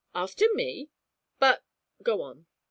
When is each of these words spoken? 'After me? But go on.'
'After 0.15 0.51
me? 0.55 0.89
But 1.37 1.63
go 2.01 2.23
on.' 2.23 2.47